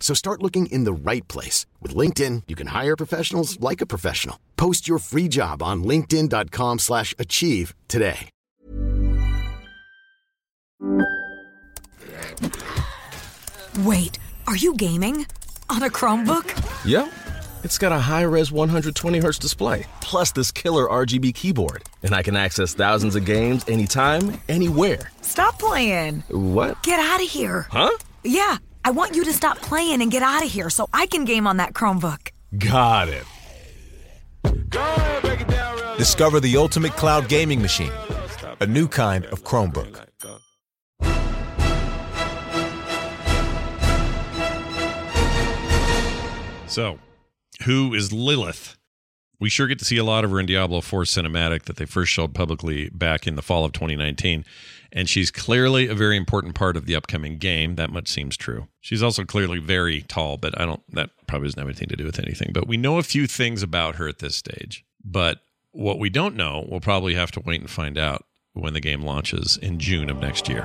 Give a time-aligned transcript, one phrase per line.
[0.00, 1.66] So start looking in the right place.
[1.82, 4.38] With LinkedIn, you can hire professionals like a professional.
[4.56, 8.30] Post your free job on linkedin.com slash achieve today.
[13.80, 15.26] Wait, are you gaming?
[15.68, 16.46] On a Chromebook?
[16.86, 17.12] Yep.
[17.64, 21.82] It's got a high-res 120Hz display, plus this killer RGB keyboard.
[22.02, 25.10] And I can access thousands of games anytime, anywhere.
[25.22, 26.22] Stop playing.
[26.28, 26.82] What?
[26.84, 27.66] Get out of here.
[27.70, 27.90] Huh?
[28.24, 31.24] Yeah, I want you to stop playing and get out of here so I can
[31.24, 32.30] game on that Chromebook.
[32.56, 33.24] Got it.
[35.98, 37.90] Discover the ultimate cloud gaming machine,
[38.60, 40.06] a new kind of Chromebook.
[46.68, 47.00] So,
[47.64, 48.76] who is Lilith?
[49.40, 51.86] We sure get to see a lot of her in Diablo 4 cinematic that they
[51.86, 54.44] first showed publicly back in the fall of 2019.
[54.96, 57.74] And she's clearly a very important part of the upcoming game.
[57.74, 58.66] That much seems true.
[58.80, 62.06] She's also clearly very tall, but I don't, that probably doesn't have anything to do
[62.06, 62.50] with anything.
[62.54, 64.86] But we know a few things about her at this stage.
[65.04, 65.40] But
[65.72, 69.02] what we don't know, we'll probably have to wait and find out when the game
[69.02, 70.64] launches in June of next year.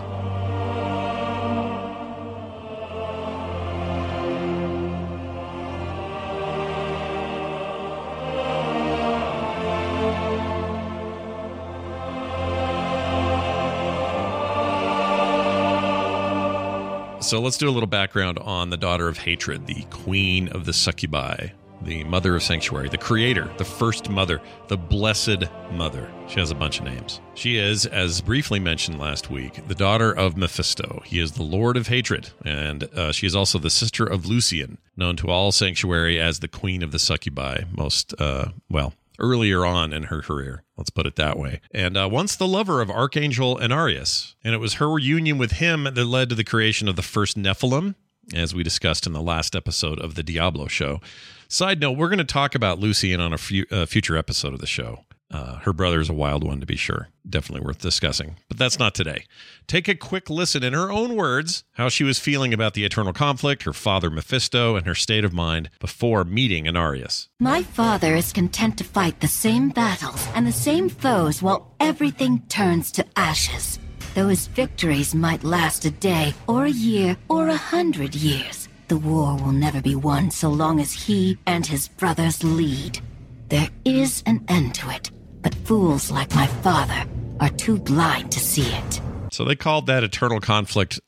[17.22, 20.74] So let's do a little background on the daughter of hatred, the queen of the
[20.74, 21.50] succubi,
[21.84, 26.12] the mother of sanctuary, the creator, the first mother, the blessed mother.
[26.28, 27.22] She has a bunch of names.
[27.36, 31.04] She is, as briefly mentioned last week, the daughter of Mephisto.
[31.06, 34.78] He is the lord of hatred, and uh, she is also the sister of Lucion,
[34.98, 37.66] known to all sanctuary as the queen of the succubi.
[37.72, 40.64] Most, uh, well, earlier on in her career.
[40.82, 41.62] Let's put it that way.
[41.70, 44.34] And uh, once the lover of Archangel Inarius.
[44.44, 47.38] And it was her union with him that led to the creation of the first
[47.38, 47.94] Nephilim,
[48.34, 51.00] as we discussed in the last episode of the Diablo show.
[51.48, 54.60] Side note, we're going to talk about Lucion on a fu- uh, future episode of
[54.60, 55.06] the show.
[55.32, 57.08] Uh, her brother is a wild one, to be sure.
[57.28, 58.36] Definitely worth discussing.
[58.50, 59.24] But that's not today.
[59.66, 63.14] Take a quick listen in her own words how she was feeling about the eternal
[63.14, 67.30] conflict, her father Mephisto, and her state of mind before meeting Inarius.
[67.40, 72.42] My father is content to fight the same battles and the same foes while everything
[72.50, 73.80] turns to ashes.
[74.14, 78.98] Though his victories might last a day, or a year, or a hundred years, the
[78.98, 83.00] war will never be won so long as he and his brothers lead.
[83.48, 87.04] There is an end to it, but fools like my father
[87.40, 89.02] are too blind to see it.
[89.32, 91.00] So they called that eternal conflict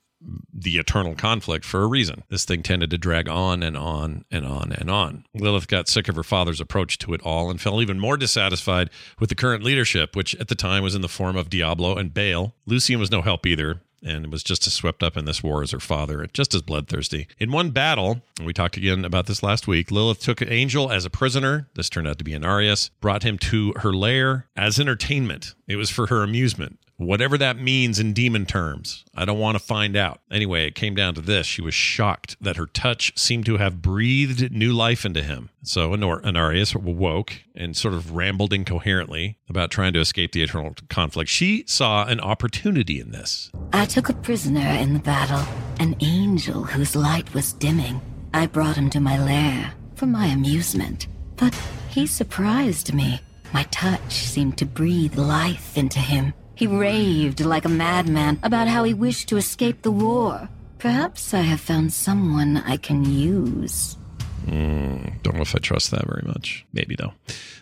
[0.54, 2.24] the eternal conflict for a reason.
[2.30, 5.26] This thing tended to drag on and on and on and on.
[5.34, 8.90] Lilith got sick of her father's approach to it all and felt even more dissatisfied
[9.20, 12.14] with the current leadership, which at the time was in the form of Diablo and
[12.14, 12.56] Baal.
[12.68, 15.72] Lucion was no help either and was just as swept up in this war as
[15.72, 17.28] her father, just as bloodthirsty.
[17.40, 20.92] In one battle, and we talked again about this last week, Lilith took an angel
[20.92, 21.68] as a prisoner.
[21.76, 25.56] This turned out to be Inarius, brought him to her lair as entertainment.
[25.68, 26.80] It was for her amusement.
[26.98, 30.22] Whatever that means in demon terms, I don't want to find out.
[30.32, 31.48] Anyway, it came down to this.
[31.48, 35.50] She was shocked that her touch seemed to have breathed new life into him.
[35.64, 41.30] So Inarius woke and sort of rambled incoherently about trying to escape the eternal conflict.
[41.30, 43.52] She saw an opportunity in this.
[43.74, 45.44] I took a prisoner in the battle,
[45.80, 48.02] an angel whose light was dimming.
[48.34, 51.08] I brought him to my lair for my amusement,
[51.38, 51.56] but
[51.90, 53.20] he surprised me.
[53.52, 56.34] My touch seemed to breathe life into him.
[56.56, 60.50] He raved like a madman about how he wished to escape the war.
[60.78, 63.98] Perhaps I have found someone I can use.
[64.46, 66.66] Mm, don't know if I trust that very much.
[66.74, 67.14] Maybe though.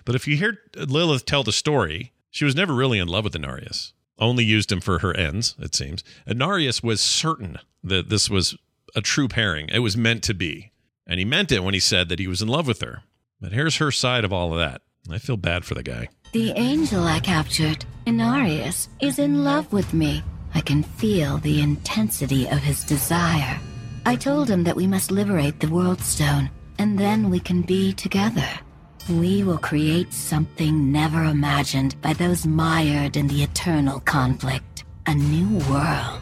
[0.04, 3.34] But if you hear Lilith tell the story, she was never really in love with
[3.34, 3.94] Inarius.
[4.18, 6.04] Only used him for her ends, it seems.
[6.28, 8.58] Inarius was certain that this was
[8.96, 9.70] a true pairing.
[9.70, 10.72] It was meant to be.
[11.08, 13.04] And he meant it when he said that he was in love with her.
[13.40, 14.82] But here's her side of all of that.
[15.10, 16.10] I feel bad for the guy.
[16.32, 20.24] The angel I captured, Inarius, is in love with me.
[20.54, 23.60] I can feel the intensity of his desire.
[24.06, 26.50] I told him that we must liberate the World Stone,
[26.80, 28.48] and then we can be together.
[29.10, 34.86] We will create something never imagined by those mired in the eternal conflict.
[35.08, 36.22] A new world.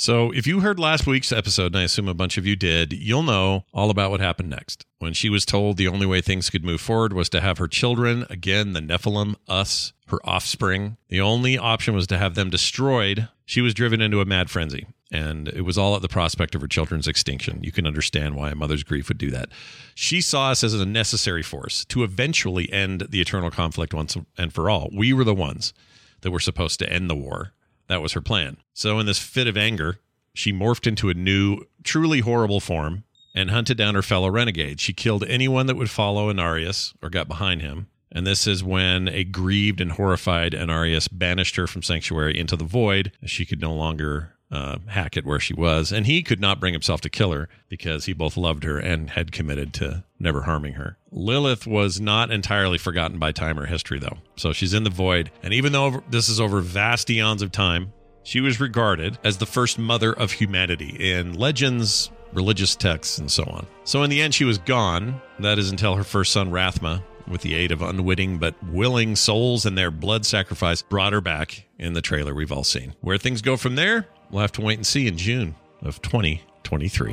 [0.00, 2.92] So, if you heard last week's episode, and I assume a bunch of you did,
[2.92, 4.86] you'll know all about what happened next.
[5.00, 7.66] When she was told the only way things could move forward was to have her
[7.66, 13.26] children, again, the Nephilim, us, her offspring, the only option was to have them destroyed.
[13.44, 16.60] She was driven into a mad frenzy, and it was all at the prospect of
[16.60, 17.64] her children's extinction.
[17.64, 19.48] You can understand why a mother's grief would do that.
[19.96, 24.52] She saw us as a necessary force to eventually end the eternal conflict once and
[24.52, 24.90] for all.
[24.96, 25.74] We were the ones
[26.20, 27.52] that were supposed to end the war.
[27.88, 28.58] That was her plan.
[28.72, 29.98] So, in this fit of anger,
[30.34, 33.04] she morphed into a new, truly horrible form
[33.34, 34.82] and hunted down her fellow renegades.
[34.82, 37.88] She killed anyone that would follow Inarius or got behind him.
[38.10, 42.64] And this is when a grieved and horrified Inarius banished her from Sanctuary into the
[42.64, 43.12] void.
[43.26, 47.00] She could no longer uh, Hackett where she was, and he could not bring himself
[47.02, 50.96] to kill her because he both loved her and had committed to never harming her.
[51.10, 54.18] Lilith was not entirely forgotten by time or history, though.
[54.36, 57.92] So she's in the void, and even though this is over vast eons of time,
[58.22, 63.44] she was regarded as the first mother of humanity in legends, religious texts, and so
[63.44, 63.66] on.
[63.84, 65.20] So in the end, she was gone.
[65.38, 69.64] That is until her first son, Rathma, with the aid of unwitting but willing souls
[69.66, 72.94] and their blood sacrifice, brought her back in the trailer we've all seen.
[73.00, 77.12] Where things go from there, we'll have to wait and see in June of 2023.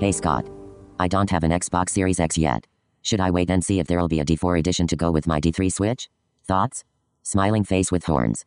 [0.00, 0.46] Hey Scott.
[1.00, 2.66] I don't have an Xbox Series X yet.
[3.00, 5.40] Should I wait and see if there'll be a D4 edition to go with my
[5.40, 6.10] D3 Switch?
[6.46, 6.84] Thoughts?
[7.26, 8.44] Smiling face with horns.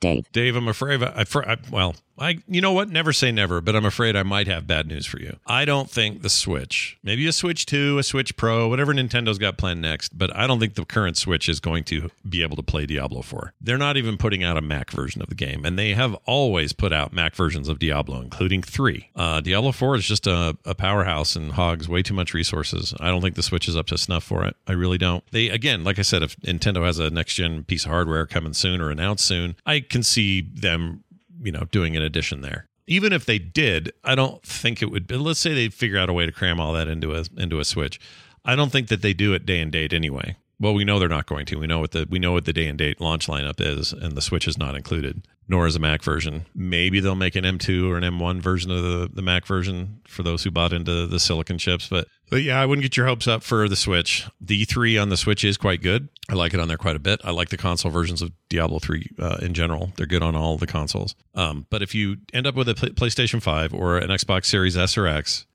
[0.00, 0.30] Dave.
[0.32, 2.88] Dave, I'm afraid I, I, well, I you know what?
[2.88, 5.36] Never say never, but I'm afraid I might have bad news for you.
[5.46, 9.56] I don't think the Switch, maybe a Switch 2, a Switch Pro, whatever Nintendo's got
[9.56, 12.62] planned next, but I don't think the current Switch is going to be able to
[12.62, 13.54] play Diablo 4.
[13.60, 16.72] They're not even putting out a Mac version of the game, and they have always
[16.72, 19.10] put out Mac versions of Diablo, including 3.
[19.14, 22.94] Uh, Diablo 4 is just a, a powerhouse and hogs way too much resources.
[23.00, 24.56] I don't think the Switch is up to snuff for it.
[24.66, 25.24] I really don't.
[25.30, 28.52] They again, like I said, if Nintendo has a next gen piece of hardware coming
[28.54, 31.04] soon or announced soon, I can see them
[31.42, 32.66] you know doing an addition there.
[32.86, 36.08] Even if they did i don't think it would be let's say they figure out
[36.08, 38.00] a way to cram all that into a into a switch.
[38.44, 40.36] I don't think that they do it day and date anyway.
[40.60, 41.58] Well we know they're not going to.
[41.58, 44.16] We know what the we know what the day and date launch lineup is and
[44.16, 47.88] the switch is not included nor is a mac version maybe they'll make an m2
[47.88, 51.18] or an m1 version of the, the mac version for those who bought into the
[51.18, 54.64] silicon chips but but yeah i wouldn't get your hopes up for the switch the
[54.64, 57.20] 3 on the switch is quite good I like it on there quite a bit.
[57.24, 59.92] I like the console versions of Diablo 3 uh, in general.
[59.96, 61.14] They're good on all the consoles.
[61.34, 64.98] Um, but if you end up with a PlayStation 5 or an Xbox Series S
[64.98, 65.46] or X,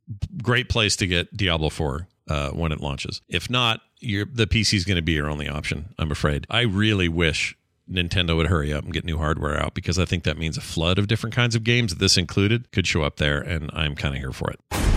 [0.42, 3.22] great place to get Diablo 4 uh, when it launches.
[3.30, 6.48] If not, the PC is going to be your only option, I'm afraid.
[6.50, 7.56] I really wish
[7.90, 10.62] Nintendo would hurry up and get new hardware out because I think that means a
[10.62, 14.16] flood of different kinds of games, this included, could show up there, and I'm kind
[14.16, 14.93] of here for it.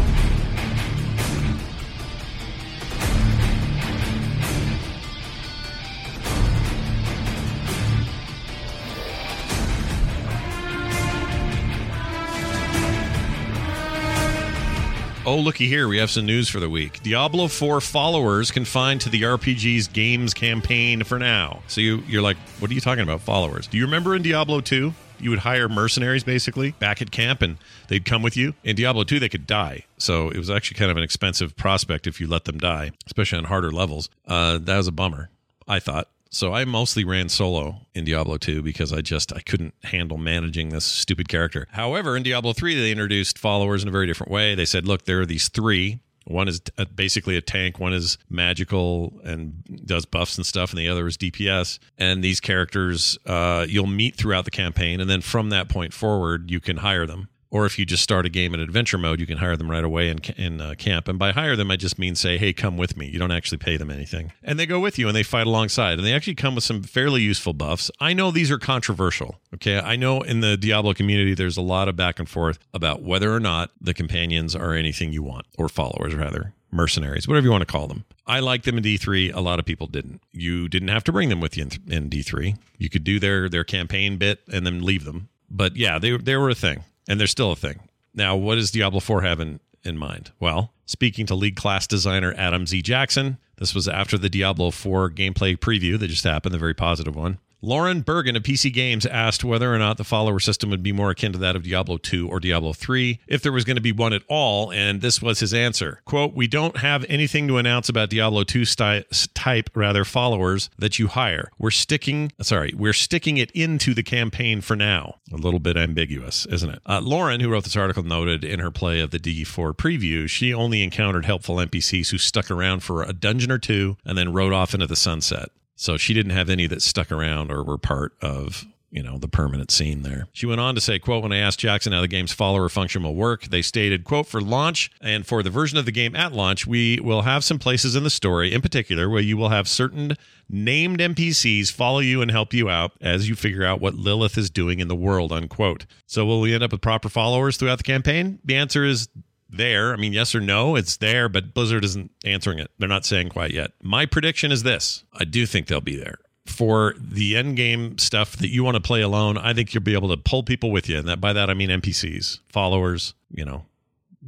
[15.27, 15.89] Oh, looky here.
[15.89, 17.03] We have some news for the week.
[17.03, 21.65] Diablo 4 followers confined to the RPG's games campaign for now.
[21.67, 23.67] So you, you're like, what are you talking about, followers?
[23.67, 24.95] Do you remember in Diablo 2?
[25.19, 27.57] You would hire mercenaries basically back at camp and
[27.89, 28.55] they'd come with you.
[28.63, 29.85] In Diablo 2, they could die.
[29.99, 33.39] So it was actually kind of an expensive prospect if you let them die, especially
[33.39, 34.09] on harder levels.
[34.29, 35.31] Uh, that was a bummer,
[35.67, 36.07] I thought.
[36.37, 40.69] So I mostly ran solo in Diablo 2 because I just I couldn't handle managing
[40.69, 41.67] this stupid character.
[41.71, 44.55] However, in Diablo 3 they introduced followers in a very different way.
[44.55, 46.01] They said, "Look, there are these three.
[46.27, 50.79] One is a, basically a tank, one is magical and does buffs and stuff, and
[50.79, 51.79] the other is DPS.
[51.97, 56.51] And these characters uh, you'll meet throughout the campaign, and then from that point forward,
[56.51, 59.27] you can hire them or if you just start a game in adventure mode, you
[59.27, 61.09] can hire them right away in, in uh, camp.
[61.09, 63.07] And by hire them, I just mean say, hey, come with me.
[63.07, 64.33] You don't actually pay them anything.
[64.43, 65.99] And they go with you and they fight alongside.
[65.99, 67.91] And they actually come with some fairly useful buffs.
[68.01, 69.37] I know these are controversial.
[69.55, 69.79] Okay.
[69.79, 73.33] I know in the Diablo community, there's a lot of back and forth about whether
[73.33, 77.63] or not the companions are anything you want, or followers, rather mercenaries, whatever you want
[77.63, 78.05] to call them.
[78.27, 79.35] I like them in D3.
[79.35, 80.21] A lot of people didn't.
[80.33, 82.57] You didn't have to bring them with you in, in D3.
[82.79, 85.29] You could do their their campaign bit and then leave them.
[85.49, 87.81] But yeah, they they were a thing and they're still a thing.
[88.15, 90.33] Now, what does Diablo 4 have in, in mind?
[90.41, 92.83] Well, speaking to lead class designer Adam Z.
[92.83, 93.39] Jackson.
[93.59, 97.39] This was after the Diablo 4 gameplay preview that just happened, the very positive one.
[97.63, 101.11] Lauren Bergin of PC Games asked whether or not the follower system would be more
[101.11, 103.93] akin to that of Diablo 2 or Diablo 3, if there was going to be
[103.93, 106.01] one at all, and this was his answer.
[106.05, 110.99] Quote, We don't have anything to announce about Diablo 2 sty- type, rather, followers that
[110.99, 111.51] you hire.
[111.59, 115.17] We're sticking, sorry, we're sticking it into the campaign for now.
[115.33, 116.81] A little bit ambiguous, isn't it?
[116.85, 120.53] Uh, Lauren, who wrote this article, noted in her play of the D4 preview, she
[120.53, 124.53] only encountered helpful NPCs who stuck around for a dungeon or two and then rode
[124.53, 125.49] off into the sunset.
[125.77, 129.29] So she didn't have any that stuck around or were part of you know the
[129.29, 130.27] permanent scene there.
[130.33, 133.03] She went on to say quote when i asked jackson how the game's follower function
[133.03, 136.33] will work they stated quote for launch and for the version of the game at
[136.33, 139.69] launch we will have some places in the story in particular where you will have
[139.69, 140.17] certain
[140.49, 144.49] named npcs follow you and help you out as you figure out what lilith is
[144.49, 145.87] doing in the world unquote.
[146.07, 148.39] So will we end up with proper followers throughout the campaign?
[148.45, 149.09] The answer is
[149.49, 149.93] there.
[149.93, 152.71] I mean, yes or no, it's there, but Blizzard isn't answering it.
[152.79, 153.73] They're not saying quite yet.
[153.83, 156.19] My prediction is this I do think they'll be there.
[156.47, 159.95] For the end game stuff that you want to play alone, I think you'll be
[159.95, 160.99] able to pull people with you.
[160.99, 163.65] And that by that I mean NPCs, followers, you know,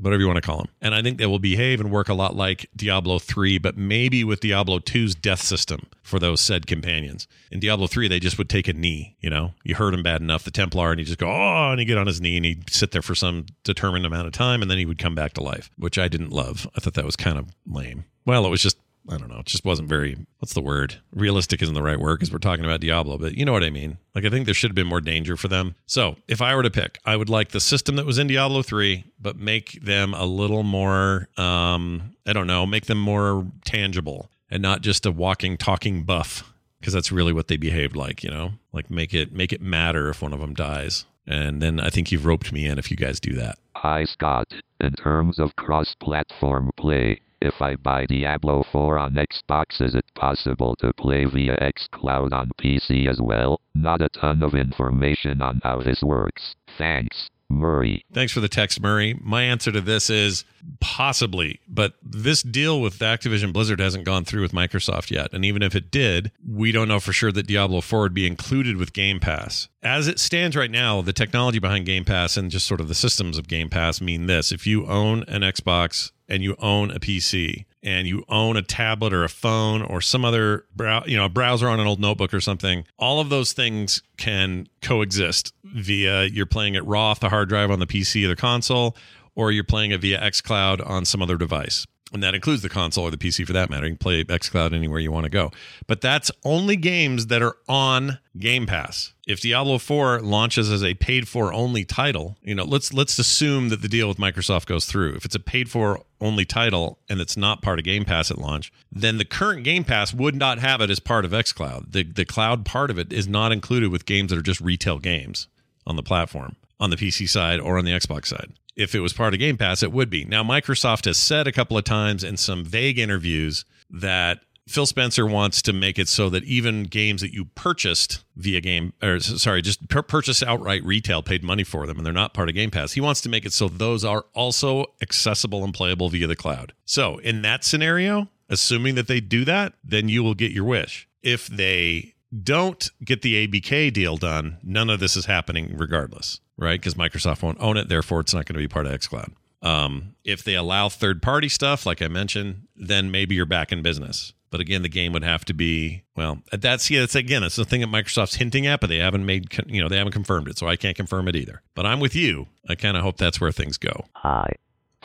[0.00, 0.68] whatever you want to call them.
[0.80, 4.24] And I think they will behave and work a lot like Diablo 3, but maybe
[4.24, 7.26] with Diablo 2's death system for those said companions.
[7.50, 10.20] In Diablo 3, they just would take a knee, you know, you hurt him bad
[10.20, 12.46] enough, the Templar, and he just go, oh, and he'd get on his knee and
[12.46, 15.34] he'd sit there for some determined amount of time and then he would come back
[15.34, 16.68] to life, which I didn't love.
[16.76, 18.04] I thought that was kind of lame.
[18.24, 18.78] Well, it was just
[19.08, 19.38] I don't know.
[19.38, 20.16] It just wasn't very.
[20.38, 20.96] What's the word?
[21.12, 23.70] Realistic isn't the right word because we're talking about Diablo, but you know what I
[23.70, 23.98] mean.
[24.14, 25.74] Like I think there should have been more danger for them.
[25.86, 28.62] So if I were to pick, I would like the system that was in Diablo
[28.62, 31.28] three, but make them a little more.
[31.36, 32.66] Um, I don't know.
[32.66, 37.48] Make them more tangible and not just a walking, talking buff because that's really what
[37.48, 38.22] they behaved like.
[38.22, 41.06] You know, like make it make it matter if one of them dies.
[41.26, 43.58] And then I think you've roped me in if you guys do that.
[43.76, 44.48] Hi, Scott.
[44.80, 50.04] In terms of cross platform play, if I buy Diablo 4 on Xbox, is it
[50.14, 53.60] possible to play via xCloud on PC as well?
[53.74, 56.56] Not a ton of information on how this works.
[56.76, 57.30] Thanks.
[57.50, 58.04] Murray.
[58.12, 59.18] Thanks for the text, Murray.
[59.22, 60.44] My answer to this is
[60.80, 65.32] possibly, but this deal with Activision Blizzard hasn't gone through with Microsoft yet.
[65.32, 68.26] And even if it did, we don't know for sure that Diablo 4 would be
[68.26, 69.68] included with Game Pass.
[69.82, 72.94] As it stands right now, the technology behind Game Pass and just sort of the
[72.94, 77.00] systems of Game Pass mean this if you own an Xbox and you own a
[77.00, 81.24] PC and you own a tablet or a phone or some other brow- you know
[81.24, 86.24] a browser on an old notebook or something all of those things can coexist via
[86.24, 88.96] you're playing it raw off the hard drive on the PC or the console
[89.34, 93.04] or you're playing it via xCloud on some other device and that includes the console
[93.04, 93.86] or the PC for that matter.
[93.86, 95.50] You can play xCloud anywhere you want to go.
[95.86, 99.12] But that's only games that are on Game Pass.
[99.26, 103.68] If Diablo 4 launches as a paid for only title, you know, let's let's assume
[103.68, 105.16] that the deal with Microsoft goes through.
[105.16, 108.38] If it's a paid for only title and it's not part of Game Pass at
[108.38, 111.92] launch, then the current Game Pass would not have it as part of xCloud.
[111.92, 114.98] The the cloud part of it is not included with games that are just retail
[114.98, 115.46] games
[115.86, 119.12] on the platform on the PC side or on the Xbox side if it was
[119.12, 120.24] part of Game Pass, it would be.
[120.24, 125.26] Now, Microsoft has said a couple of times in some vague interviews that Phil Spencer
[125.26, 129.62] wants to make it so that even games that you purchased via game, or sorry,
[129.62, 132.70] just pur- purchase outright retail, paid money for them, and they're not part of Game
[132.70, 132.92] Pass.
[132.92, 136.72] He wants to make it so those are also accessible and playable via the cloud.
[136.84, 141.08] So, in that scenario, assuming that they do that, then you will get your wish.
[141.22, 146.80] If they don't get the ABK deal done, none of this is happening regardless, right?
[146.80, 149.32] Because Microsoft won't own it, therefore it's not going to be part of xCloud.
[149.62, 153.82] Um, if they allow third party stuff, like I mentioned, then maybe you're back in
[153.82, 154.32] business.
[154.50, 156.42] But again, the game would have to be well.
[156.52, 157.00] That's yeah.
[157.00, 157.42] That's again.
[157.42, 160.14] It's the thing that Microsoft's hinting at, but they haven't made you know they haven't
[160.14, 161.60] confirmed it, so I can't confirm it either.
[161.74, 162.46] But I'm with you.
[162.66, 164.06] I kind of hope that's where things go.
[164.14, 164.50] Hi.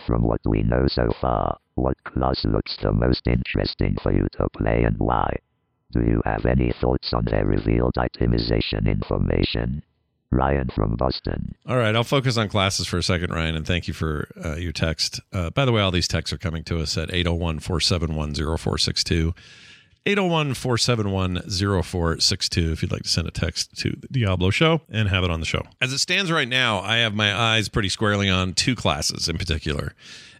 [0.07, 4.47] From what we know so far, what class looks the most interesting for you to
[4.57, 5.35] play and why?
[5.91, 9.83] Do you have any thoughts on their revealed itemization information?
[10.33, 11.55] Ryan from Boston.
[11.67, 14.55] All right, I'll focus on classes for a second, Ryan, and thank you for uh,
[14.55, 15.19] your text.
[15.31, 19.33] Uh, by the way, all these texts are coming to us at 801 471 0462.
[20.05, 25.07] 801 471 0462 if you'd like to send a text to the Diablo show and
[25.07, 25.61] have it on the show.
[25.79, 29.37] As it stands right now, I have my eyes pretty squarely on two classes in
[29.37, 29.93] particular.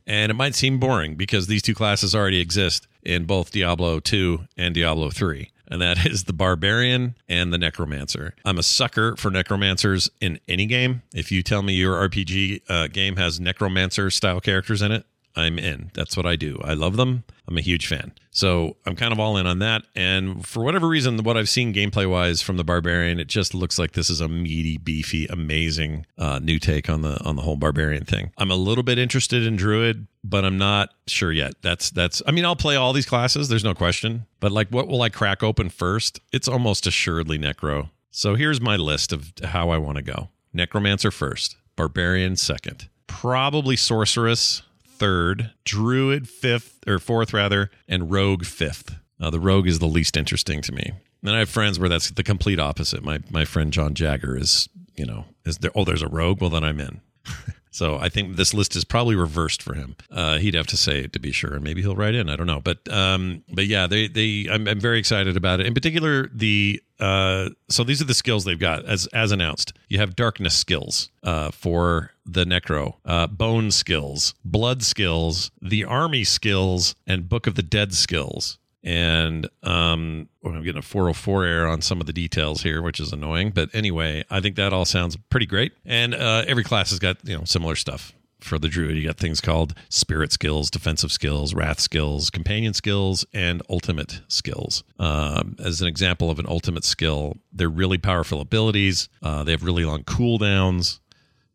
[0.06, 4.48] And it might seem boring because these two classes already exist in both Diablo 2
[4.58, 8.36] and Diablo 3 and that is the barbarian and the necromancer.
[8.46, 11.02] I'm a sucker for necromancers in any game.
[11.14, 15.58] If you tell me your RPG uh, game has necromancer style characters in it, I'm
[15.58, 15.92] in.
[15.94, 16.60] That's what I do.
[16.64, 17.24] I love them.
[17.48, 18.14] I'm a huge fan.
[18.32, 19.84] So I'm kind of all in on that.
[19.96, 23.78] And for whatever reason, what I've seen gameplay wise from the Barbarian, it just looks
[23.78, 27.56] like this is a meaty, beefy, amazing uh, new take on the on the whole
[27.58, 28.32] Barbarian thing.
[28.38, 31.54] I'm a little bit interested in Druid, but I'm not sure yet.
[31.62, 32.22] That's that's.
[32.26, 33.50] I mean, I'll play all these classes.
[33.50, 34.26] There's no question.
[34.40, 36.20] But like, what will I crack open first?
[36.32, 37.90] It's almost assuredly Necro.
[38.10, 43.76] So here's my list of how I want to go: Necromancer first, Barbarian second, probably
[43.76, 44.64] Sorceress
[44.98, 48.96] third, Druid fifth or fourth rather, and Rogue fifth.
[49.20, 50.92] Uh, the Rogue is the least interesting to me.
[51.24, 53.04] And I have friends where that's the complete opposite.
[53.04, 55.72] My my friend John Jagger is, you know, is there?
[55.76, 56.42] Oh, there's a Rogue.
[56.42, 57.02] Well, then I'm in.
[57.74, 59.96] So I think this list is probably reversed for him.
[60.12, 62.30] Uh, he'd have to say it to be sure, and maybe he'll write in.
[62.30, 65.66] I don't know, but um, but yeah, they they I'm, I'm very excited about it.
[65.66, 69.74] In particular, the uh, so these are the skills they've got as as announced.
[69.90, 76.24] You have darkness skills uh, for the necro, uh, bone skills, blood skills, the army
[76.24, 81.68] skills, and book of the dead skills and um, well, I'm getting a 404 error
[81.68, 83.52] on some of the details here, which is annoying.
[83.52, 85.72] But anyway, I think that all sounds pretty great.
[85.86, 88.14] And uh, every class has got you know similar stuff.
[88.44, 93.26] For the druid, you got things called spirit skills, defensive skills, wrath skills, companion skills,
[93.34, 94.84] and ultimate skills.
[95.00, 99.08] Um, as an example of an ultimate skill, they're really powerful abilities.
[99.22, 101.00] Uh, they have really long cooldowns.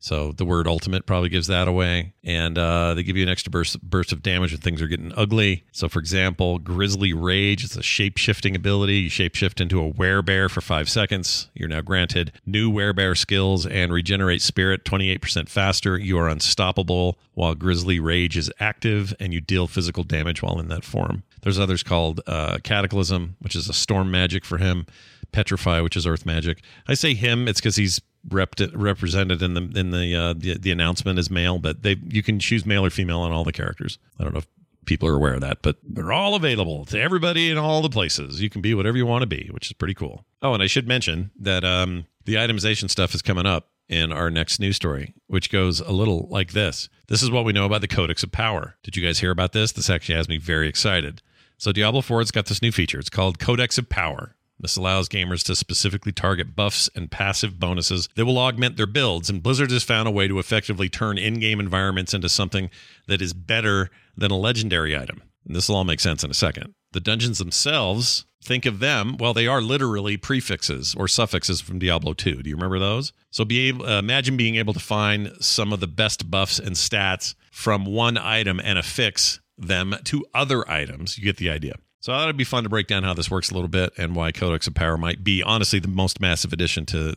[0.00, 2.12] So the word ultimate probably gives that away.
[2.23, 5.12] And uh, they give you an extra burst, burst of damage when things are getting
[5.17, 5.64] ugly.
[5.73, 8.99] So, for example, Grizzly Rage, it's a shape shifting ability.
[8.99, 11.49] You shape shift into a werebear for five seconds.
[11.55, 15.99] You're now granted new werebear skills and regenerate spirit 28% faster.
[15.99, 20.69] You are unstoppable while Grizzly Rage is active and you deal physical damage while in
[20.69, 21.25] that form.
[21.43, 24.87] There's others called uh, Cataclysm, which is a storm magic for him.
[25.31, 26.62] Petrify, which is earth magic.
[26.87, 30.71] I say him, it's because he's rep- represented in the in the, uh, the the
[30.71, 33.99] announcement as male, but they you can choose male or female on all the characters.
[34.19, 34.49] I don't know if
[34.85, 38.41] people are aware of that, but they're all available to everybody in all the places.
[38.41, 40.25] You can be whatever you want to be, which is pretty cool.
[40.41, 44.31] Oh, and I should mention that um, the itemization stuff is coming up in our
[44.31, 46.89] next news story, which goes a little like this.
[47.09, 48.77] This is what we know about the Codex of Power.
[48.83, 49.73] Did you guys hear about this?
[49.73, 51.23] This actually has me very excited.
[51.57, 52.99] So Diablo 4's got this new feature.
[52.99, 54.37] It's called Codex of Power.
[54.61, 59.31] This allows gamers to specifically target buffs and passive bonuses that will augment their builds,
[59.31, 62.71] and Blizzard has found a way to effectively turn in game environments into something
[63.06, 65.23] that is better than a legendary item.
[65.47, 66.75] And this will all make sense in a second.
[66.93, 72.13] The dungeons themselves, think of them, well, they are literally prefixes or suffixes from Diablo
[72.13, 72.43] 2.
[72.43, 73.13] Do you remember those?
[73.30, 76.75] So be able, uh, imagine being able to find some of the best buffs and
[76.75, 81.19] stats from one item and affix them to other items.
[81.19, 81.75] You get the idea.
[82.00, 83.93] So I thought it'd be fun to break down how this works a little bit
[83.99, 87.15] and why Codex of Power might be honestly the most massive addition to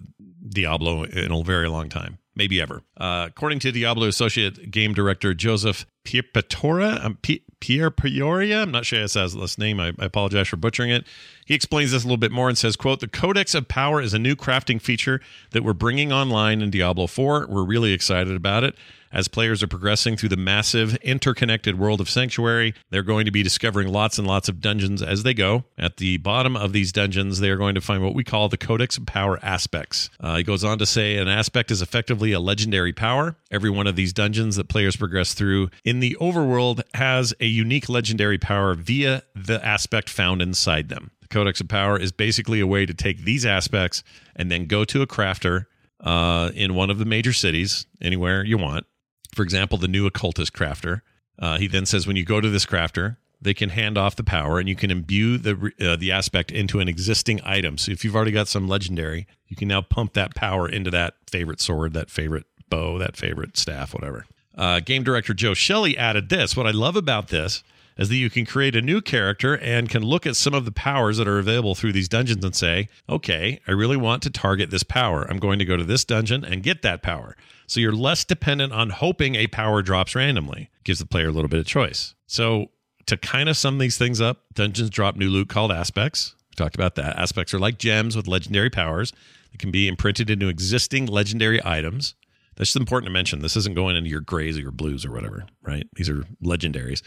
[0.48, 2.82] Diablo in a very long time, maybe ever.
[2.98, 9.00] Uh, according to Diablo associate game director Joseph Pierpatora, um, P- Pierre I'm not sure
[9.00, 9.80] that's his last name.
[9.80, 11.06] I, I apologize for butchering it.
[11.46, 14.14] He explains this a little bit more and says, "quote The Codex of Power is
[14.14, 17.48] a new crafting feature that we're bringing online in Diablo 4.
[17.50, 18.76] We're really excited about it."
[19.14, 23.44] As players are progressing through the massive, interconnected world of Sanctuary, they're going to be
[23.44, 25.66] discovering lots and lots of dungeons as they go.
[25.78, 28.58] At the bottom of these dungeons, they are going to find what we call the
[28.58, 30.10] Codex of Power aspects.
[30.20, 33.36] Uh, he goes on to say an aspect is effectively a legendary power.
[33.52, 37.90] Every one of these dungeons that players progress through in the overworld has a unique
[37.90, 41.12] legendary power via the aspect found inside them.
[41.32, 44.04] Codex of Power is basically a way to take these aspects
[44.36, 45.66] and then go to a crafter
[46.02, 48.86] uh, in one of the major cities, anywhere you want,
[49.34, 51.02] for example, the new occultist crafter.
[51.40, 54.24] Uh, he then says when you go to this crafter, they can hand off the
[54.24, 57.78] power and you can imbue the uh, the aspect into an existing item.
[57.78, 61.16] So if you've already got some legendary, you can now pump that power into that
[61.28, 64.26] favorite sword, that favorite bow, that favorite staff, whatever.
[64.56, 66.56] Uh, game director Joe Shely added this.
[66.56, 67.64] What I love about this
[68.02, 70.72] is that you can create a new character and can look at some of the
[70.72, 74.72] powers that are available through these dungeons and say, okay, I really want to target
[74.72, 75.24] this power.
[75.30, 77.38] I'm going to go to this dungeon and get that power.
[77.68, 80.72] So you're less dependent on hoping a power drops randomly.
[80.84, 82.16] Gives the player a little bit of choice.
[82.26, 82.72] So
[83.06, 86.34] to kind of sum these things up, dungeons drop new loot called aspects.
[86.50, 87.18] We talked about that.
[87.18, 89.14] Aspects are like gems with legendary powers
[89.52, 92.16] that can be imprinted into existing legendary items.
[92.56, 93.42] That's just important to mention.
[93.42, 95.88] This isn't going into your grays or your blues or whatever, right?
[95.94, 97.04] These are legendaries.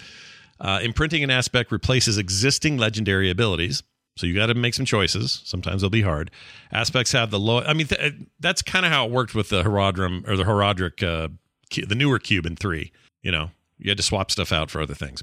[0.60, 3.82] Uh, imprinting an aspect replaces existing legendary abilities.
[4.16, 5.42] So you got to make some choices.
[5.44, 6.30] Sometimes they'll be hard.
[6.72, 7.60] Aspects have the low.
[7.60, 11.02] I mean, th- that's kind of how it worked with the Horadrim or the Horadric,
[11.02, 11.28] uh,
[11.72, 12.92] cu- the newer cube in three.
[13.22, 15.20] You know, you had to swap stuff out for other things.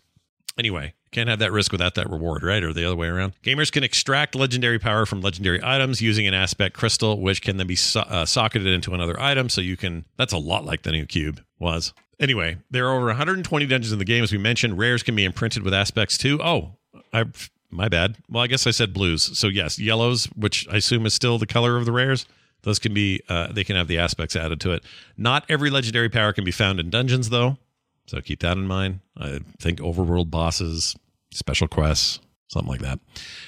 [0.58, 2.62] Anyway, can't have that risk without that reward, right?
[2.62, 3.34] Or the other way around.
[3.44, 7.68] Gamers can extract legendary power from legendary items using an aspect crystal, which can then
[7.68, 9.48] be so- uh, socketed into another item.
[9.48, 10.04] So you can.
[10.18, 11.94] That's a lot like the new cube was.
[12.22, 14.24] Anyway, there are over 120 dungeons in the game.
[14.24, 16.40] As we mentioned, rares can be imprinted with aspects too.
[16.42, 16.76] Oh,
[17.12, 17.26] I
[17.72, 18.18] my bad.
[18.30, 19.38] Well, I guess I said blues.
[19.38, 22.26] So yes, yellows, which I assume is still the color of the rares.
[22.64, 24.84] Those can be uh, they can have the aspects added to it.
[25.18, 27.58] Not every legendary power can be found in dungeons though,
[28.06, 29.00] so keep that in mind.
[29.18, 30.96] I think overworld bosses,
[31.32, 33.00] special quests, something like that.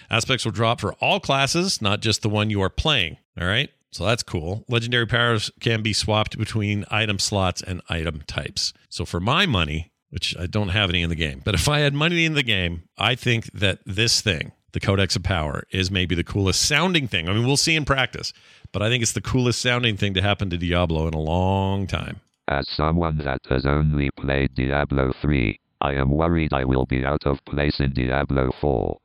[0.09, 3.17] Aspects will drop for all classes, not just the one you are playing.
[3.39, 3.69] All right.
[3.93, 4.65] So that's cool.
[4.67, 8.73] Legendary powers can be swapped between item slots and item types.
[8.89, 11.79] So for my money, which I don't have any in the game, but if I
[11.79, 15.91] had money in the game, I think that this thing, the Codex of Power, is
[15.91, 17.29] maybe the coolest sounding thing.
[17.29, 18.33] I mean, we'll see in practice,
[18.71, 21.85] but I think it's the coolest sounding thing to happen to Diablo in a long
[21.85, 22.19] time.
[22.47, 27.25] As someone that has only played Diablo 3, I am worried I will be out
[27.25, 28.97] of place in Diablo 4.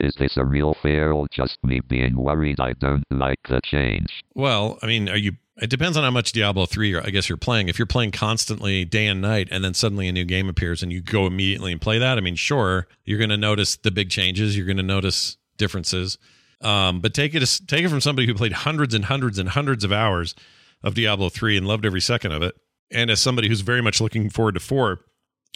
[0.00, 4.22] Is this a real fear or just me being worried I don't like the change?
[4.34, 5.32] Well, I mean, are you?
[5.62, 7.68] It depends on how much Diablo three, I guess, you're playing.
[7.68, 10.92] If you're playing constantly day and night, and then suddenly a new game appears and
[10.92, 14.10] you go immediately and play that, I mean, sure, you're going to notice the big
[14.10, 14.56] changes.
[14.56, 16.18] You're going to notice differences.
[16.60, 19.84] Um, but take it take it from somebody who played hundreds and hundreds and hundreds
[19.84, 20.34] of hours
[20.82, 22.56] of Diablo three and loved every second of it,
[22.90, 25.00] and as somebody who's very much looking forward to four,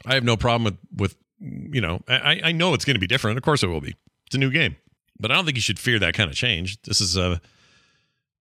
[0.07, 3.07] I have no problem with with you know I, I know it's going to be
[3.07, 3.39] different.
[3.39, 3.95] Of course, it will be.
[4.29, 4.77] It's a new game,
[5.19, 6.83] but I don't think you should fear that kind of change.
[6.83, 7.41] This is a,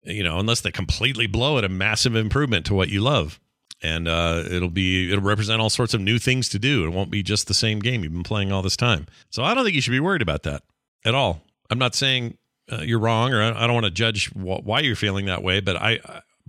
[0.04, 3.40] you know, unless they completely blow it, a massive improvement to what you love,
[3.82, 6.84] and uh, it'll be it'll represent all sorts of new things to do.
[6.86, 9.08] It won't be just the same game you've been playing all this time.
[9.30, 10.62] So I don't think you should be worried about that
[11.04, 11.42] at all.
[11.68, 12.38] I'm not saying
[12.70, 15.58] uh, you're wrong, or I don't want to judge wh- why you're feeling that way,
[15.58, 15.98] but I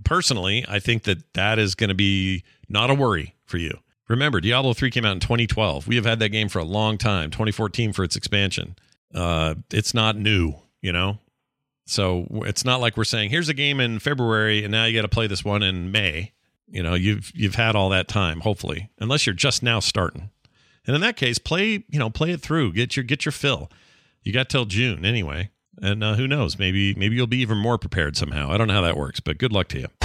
[0.04, 3.80] personally I think that that is going to be not a worry for you.
[4.08, 5.88] Remember, Diablo 3 came out in 2012.
[5.88, 8.76] We have had that game for a long time, 2014 for its expansion.
[9.14, 11.18] Uh, it's not new, you know?
[11.86, 15.02] So it's not like we're saying, here's a game in February and now you got
[15.02, 16.32] to play this one in May.
[16.66, 20.30] You know, you've you've had all that time, hopefully, unless you're just now starting.
[20.86, 22.72] And in that case, play, you know, play it through.
[22.72, 23.70] Get your get your fill.
[24.22, 25.50] You got till June anyway.
[25.82, 26.58] And uh, who knows?
[26.58, 28.50] Maybe maybe you'll be even more prepared somehow.
[28.50, 30.03] I don't know how that works, but good luck to you.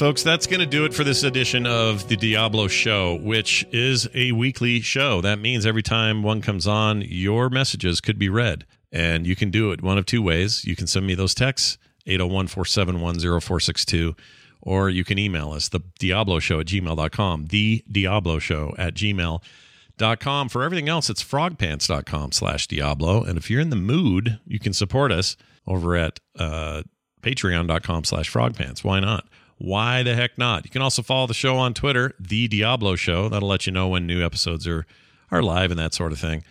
[0.00, 4.08] Folks, that's going to do it for this edition of the Diablo Show, which is
[4.14, 5.20] a weekly show.
[5.20, 8.64] That means every time one comes on, your messages could be read.
[8.90, 10.64] And you can do it one of two ways.
[10.64, 14.16] You can send me those texts, 801 471 0462,
[14.62, 20.48] or you can email us, the Diablo Show at gmail.com, the Diablo Show at gmail.com.
[20.48, 23.22] For everything else, it's frogpants.com slash Diablo.
[23.22, 25.36] And if you're in the mood, you can support us
[25.66, 26.84] over at uh,
[27.20, 28.82] patreon.com slash frogpants.
[28.82, 29.26] Why not?
[29.62, 30.64] Why the heck not?
[30.64, 33.28] You can also follow the show on Twitter, The Diablo Show.
[33.28, 34.86] That'll let you know when new episodes are,
[35.30, 36.44] are live and that sort of thing.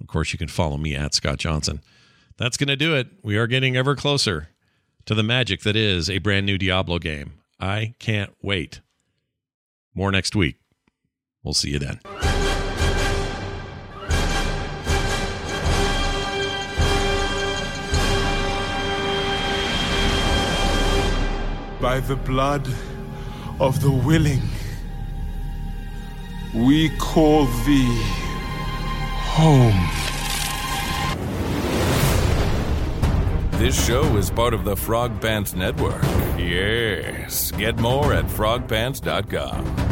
[0.00, 1.80] Of course, you can follow me at Scott Johnson.
[2.36, 3.08] That's going to do it.
[3.24, 4.50] We are getting ever closer
[5.06, 7.32] to the magic that is a brand new Diablo game.
[7.58, 8.80] I can't wait.
[9.92, 10.60] More next week.
[11.42, 11.98] We'll see you then.
[21.82, 22.66] By the blood
[23.58, 24.40] of the willing.
[26.54, 28.02] We call thee
[29.34, 29.88] home.
[33.58, 36.04] This show is part of the Frog Pants Network.
[36.38, 37.50] Yes.
[37.50, 39.91] Get more at frogpants.com.